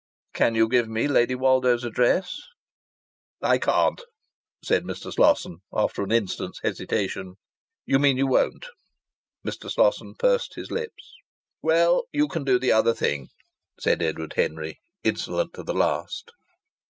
"Can 0.33 0.55
you 0.55 0.67
give 0.67 0.89
me 0.89 1.07
Lady 1.07 1.35
Woldo's 1.35 1.83
address?" 1.83 2.39
"I 3.39 3.59
can't," 3.59 4.01
said 4.65 4.83
Mr. 4.83 5.13
Slosson, 5.13 5.57
after 5.71 6.01
an 6.01 6.11
instant's 6.11 6.59
hesitation. 6.63 7.35
"You 7.85 7.99
mean 7.99 8.17
you 8.17 8.25
won't!" 8.25 8.65
Mr. 9.45 9.69
Slosson 9.69 10.15
pursed 10.15 10.55
his 10.55 10.71
lips. 10.71 11.13
"Well, 11.61 12.05
you 12.11 12.27
can 12.27 12.43
do 12.43 12.57
the 12.57 12.71
other 12.71 12.95
thing!" 12.95 13.27
said 13.79 14.01
Edward 14.01 14.33
Henry, 14.35 14.79
insolent 15.03 15.53
to 15.53 15.61
the 15.61 15.75
last. 15.75 16.31